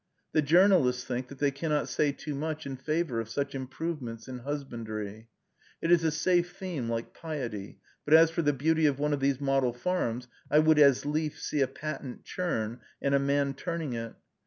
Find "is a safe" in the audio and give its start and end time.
5.91-6.55